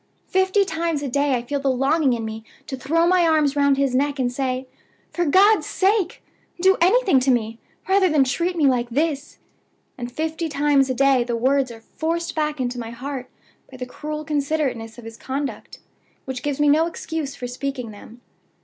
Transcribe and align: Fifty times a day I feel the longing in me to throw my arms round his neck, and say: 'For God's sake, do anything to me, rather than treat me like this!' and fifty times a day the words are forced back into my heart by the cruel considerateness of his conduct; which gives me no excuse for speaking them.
Fifty 0.29 0.65
times 0.65 1.03
a 1.03 1.07
day 1.07 1.35
I 1.35 1.43
feel 1.43 1.59
the 1.59 1.69
longing 1.69 2.13
in 2.13 2.25
me 2.25 2.43
to 2.65 2.75
throw 2.75 3.05
my 3.05 3.27
arms 3.27 3.55
round 3.55 3.77
his 3.77 3.93
neck, 3.93 4.17
and 4.17 4.31
say: 4.31 4.65
'For 5.13 5.25
God's 5.25 5.67
sake, 5.67 6.23
do 6.59 6.75
anything 6.81 7.19
to 7.19 7.29
me, 7.29 7.59
rather 7.87 8.09
than 8.09 8.23
treat 8.23 8.55
me 8.55 8.65
like 8.65 8.89
this!' 8.89 9.37
and 9.99 10.11
fifty 10.11 10.49
times 10.49 10.89
a 10.89 10.95
day 10.95 11.23
the 11.23 11.35
words 11.37 11.69
are 11.69 11.81
forced 11.81 12.33
back 12.33 12.59
into 12.59 12.79
my 12.79 12.89
heart 12.89 13.29
by 13.69 13.77
the 13.77 13.85
cruel 13.85 14.25
considerateness 14.25 14.97
of 14.97 15.05
his 15.05 15.17
conduct; 15.17 15.77
which 16.25 16.41
gives 16.41 16.59
me 16.59 16.67
no 16.67 16.87
excuse 16.87 17.35
for 17.35 17.45
speaking 17.45 17.91
them. 17.91 18.21